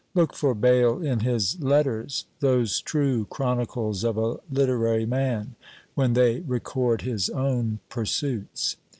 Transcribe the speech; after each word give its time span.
Look 0.15 0.33
for 0.33 0.55
Bayle 0.55 0.99
in 0.99 1.19
his 1.19 1.59
"Letters," 1.61 2.25
those 2.39 2.79
true 2.81 3.25
chronicles 3.25 4.03
of 4.03 4.17
a 4.17 4.37
literary 4.51 5.05
man, 5.05 5.53
when 5.93 6.13
they 6.13 6.39
record 6.39 7.03
his 7.03 7.29
own 7.29 7.81
pursuits. 7.87 8.77